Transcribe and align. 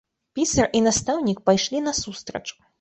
Пісар 0.39 0.69
і 0.79 0.81
настаўнік 0.87 1.45
пайшлі 1.51 1.85
насустрач. 1.91 2.45